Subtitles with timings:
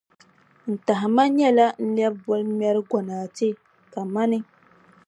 [0.71, 3.47] N tahima nyɛla n lɛbi bolŋmɛrʼ gonaate
[3.93, 4.39] kamani.